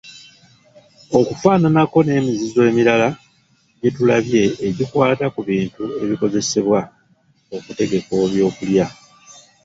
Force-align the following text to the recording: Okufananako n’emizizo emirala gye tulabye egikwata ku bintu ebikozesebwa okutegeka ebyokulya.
Okufananako 1.19 1.97
n’emizizo 2.03 2.61
emirala 2.69 3.09
gye 3.79 3.89
tulabye 3.95 4.43
egikwata 4.67 5.25
ku 5.33 5.41
bintu 5.49 5.83
ebikozesebwa 6.03 6.79
okutegeka 7.55 8.13
ebyokulya. 8.25 8.85